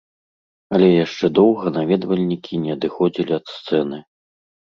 [0.77, 4.03] Але яшчэ доўга наведвальнікі не адыходзілі ад сцэны.